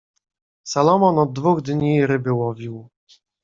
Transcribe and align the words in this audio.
"Salomon 0.63 1.19
od 1.19 1.33
dwóch 1.33 1.61
dni 1.61 2.05
ryby 2.07 2.33
łowił." 2.33 2.89